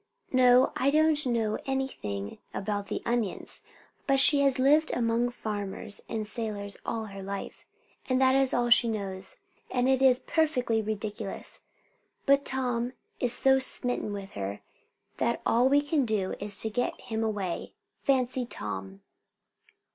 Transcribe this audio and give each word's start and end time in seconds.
No; 0.31 0.71
I 0.75 0.89
don't 0.89 1.23
know 1.27 1.59
anything 1.67 2.39
about 2.55 2.87
the 2.87 3.03
onions; 3.05 3.61
but 4.07 4.19
she 4.19 4.39
has 4.39 4.57
lived 4.57 4.91
among 4.95 5.29
farmers 5.29 6.01
and 6.09 6.27
sailors 6.27 6.75
all 6.83 7.05
her 7.05 7.21
life, 7.21 7.67
and 8.09 8.19
that 8.19 8.33
is 8.33 8.51
all 8.51 8.71
she 8.71 8.87
knows. 8.87 9.37
And 9.69 9.87
it 9.87 10.01
is 10.01 10.17
perfectly 10.17 10.81
ridiculous, 10.81 11.59
but 12.25 12.45
Tom 12.45 12.93
is 13.19 13.31
so 13.31 13.59
smitten 13.59 14.11
with 14.11 14.31
her 14.31 14.61
that 15.17 15.39
all 15.45 15.69
we 15.69 15.81
can 15.83 16.03
do 16.03 16.33
is 16.39 16.59
to 16.61 16.71
get 16.71 16.99
him 17.01 17.23
away. 17.23 17.75
Fancy, 17.99 18.43
Tom!" 18.47 19.01